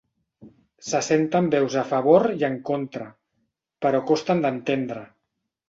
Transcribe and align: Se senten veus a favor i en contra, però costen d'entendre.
Se 0.87 1.01
senten 1.07 1.49
veus 1.57 1.75
a 1.83 1.83
favor 1.91 2.25
i 2.39 2.47
en 2.49 2.57
contra, 2.71 3.07
però 3.87 4.03
costen 4.11 4.45
d'entendre. 4.49 5.09